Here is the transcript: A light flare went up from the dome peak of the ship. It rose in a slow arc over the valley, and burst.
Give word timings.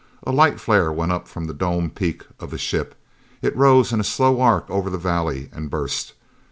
A 0.25 0.31
light 0.31 0.59
flare 0.59 0.91
went 0.91 1.11
up 1.11 1.27
from 1.27 1.45
the 1.45 1.53
dome 1.53 1.91
peak 1.91 2.23
of 2.39 2.49
the 2.49 2.57
ship. 2.57 2.95
It 3.43 3.55
rose 3.55 3.93
in 3.93 3.99
a 3.99 4.03
slow 4.03 4.41
arc 4.41 4.67
over 4.67 4.89
the 4.89 4.97
valley, 4.97 5.47
and 5.53 5.69
burst. 5.69 6.13